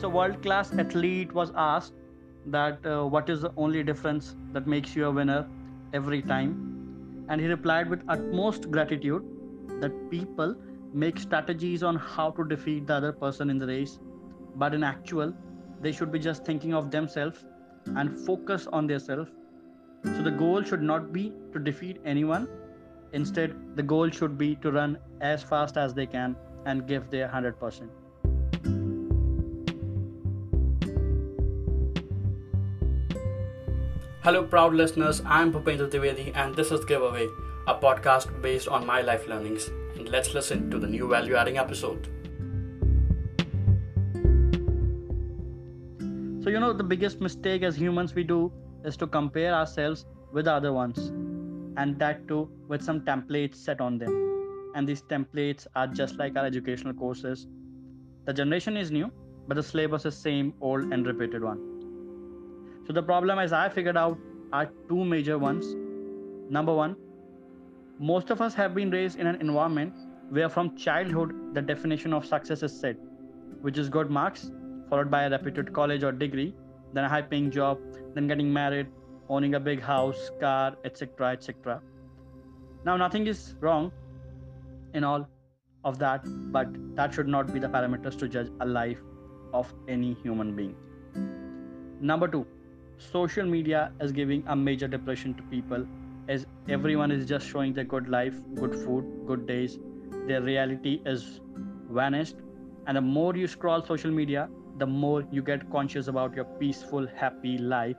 [0.00, 1.92] So, world class athlete was asked
[2.46, 5.46] that uh, what is the only difference that makes you a winner
[5.92, 7.26] every time?
[7.28, 9.22] And he replied with utmost gratitude
[9.82, 10.56] that people
[10.94, 13.98] make strategies on how to defeat the other person in the race,
[14.54, 15.34] but in actual,
[15.82, 17.44] they should be just thinking of themselves
[17.84, 19.30] and focus on themselves.
[20.02, 22.48] So the goal should not be to defeat anyone.
[23.12, 27.28] Instead, the goal should be to run as fast as they can and give their
[27.28, 27.90] 100%.
[34.22, 35.22] Hello, proud listeners.
[35.24, 37.26] I'm Bhupendra Trivedi, and this is Giveaway,
[37.66, 39.68] a podcast based on my life learnings.
[39.96, 42.06] And let's listen to the new value adding episode.
[46.44, 48.52] So, you know, the biggest mistake as humans we do
[48.84, 50.98] is to compare ourselves with other ones,
[51.78, 54.14] and that too with some templates set on them.
[54.74, 57.46] And these templates are just like our educational courses.
[58.26, 59.10] The generation is new,
[59.48, 61.79] but the syllabus is same old and repeated one.
[62.90, 64.18] So the problem, as I figured out,
[64.52, 65.76] are two major ones.
[66.50, 66.96] Number one,
[68.00, 69.94] most of us have been raised in an environment
[70.30, 72.96] where from childhood the definition of success is set,
[73.60, 74.50] which is good marks,
[74.88, 76.52] followed by a reputed college or degree,
[76.92, 77.78] then a high paying job,
[78.16, 78.88] then getting married,
[79.28, 81.30] owning a big house, car, etc.
[81.30, 81.80] etc.
[82.84, 83.92] Now nothing is wrong
[84.94, 85.28] in all
[85.84, 86.66] of that, but
[86.96, 88.98] that should not be the parameters to judge a life
[89.52, 90.74] of any human being.
[92.00, 92.46] Number two,
[93.00, 95.86] social media is giving a major depression to people
[96.28, 99.78] as everyone is just showing their good life good food good days.
[100.26, 101.40] Their reality is
[101.90, 102.36] vanished.
[102.86, 104.48] And the more you scroll social media
[104.78, 107.96] the more you get conscious about your peaceful happy life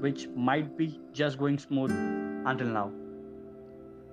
[0.00, 1.90] which might be just going smooth
[2.46, 2.90] until now.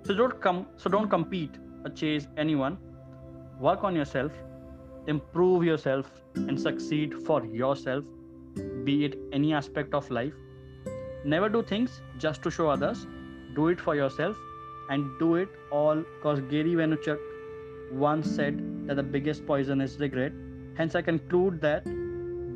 [0.04, 2.78] So don't come so don't compete or chase anyone.
[3.58, 4.32] Work on yourself
[5.08, 8.04] improve yourself and succeed for yourself
[8.84, 10.32] be it any aspect of life.
[11.24, 13.06] Never do things just to show others.
[13.54, 14.36] Do it for yourself
[14.88, 17.18] and do it all because Gary Vaynerchuk
[17.92, 20.32] once said that the biggest poison is regret.
[20.76, 21.82] Hence, I conclude that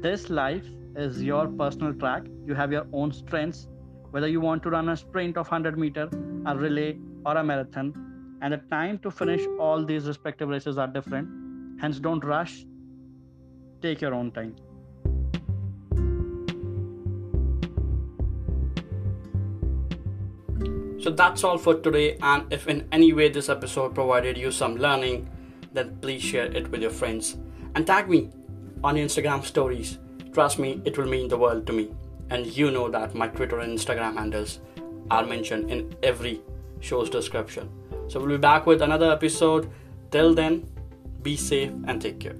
[0.03, 0.67] this life
[0.97, 2.25] is your personal track.
[2.47, 3.69] You have your own strengths,
[4.11, 6.09] whether you want to run a sprint of 100 meter,
[6.47, 7.95] a relay, or a marathon.
[8.43, 11.29] And the time to finish all these respective races are different.
[11.81, 12.65] Hence, don't rush.
[13.81, 14.55] Take your own time.
[21.03, 22.17] So that's all for today.
[22.23, 25.29] And if in any way this episode provided you some learning,
[25.73, 27.37] then please share it with your friends
[27.75, 28.31] and tag me
[28.85, 29.99] on Instagram stories.
[30.33, 31.91] Trust me, it will mean the world to me.
[32.31, 34.61] And you know that my Twitter and Instagram handles
[35.11, 36.41] are mentioned in every
[36.81, 37.69] show's description.
[38.09, 39.71] So we'll be back with another episode.
[40.11, 40.67] Till then,
[41.23, 42.37] be safe and take care.